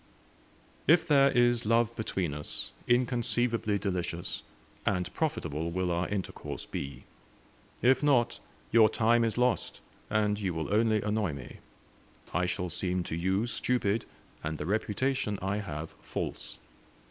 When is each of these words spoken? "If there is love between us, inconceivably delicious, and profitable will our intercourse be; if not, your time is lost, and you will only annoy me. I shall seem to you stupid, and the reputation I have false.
"If 0.87 1.05
there 1.07 1.29
is 1.29 1.63
love 1.63 1.95
between 1.95 2.33
us, 2.33 2.71
inconceivably 2.87 3.77
delicious, 3.77 4.41
and 4.83 5.13
profitable 5.13 5.69
will 5.69 5.91
our 5.91 6.07
intercourse 6.07 6.65
be; 6.65 7.03
if 7.83 8.01
not, 8.01 8.39
your 8.71 8.89
time 8.89 9.23
is 9.23 9.37
lost, 9.37 9.79
and 10.09 10.39
you 10.39 10.55
will 10.55 10.73
only 10.73 11.03
annoy 11.03 11.33
me. 11.33 11.57
I 12.33 12.47
shall 12.47 12.69
seem 12.69 13.03
to 13.03 13.15
you 13.15 13.45
stupid, 13.45 14.07
and 14.43 14.57
the 14.57 14.65
reputation 14.65 15.37
I 15.39 15.57
have 15.57 15.91
false. 16.01 16.57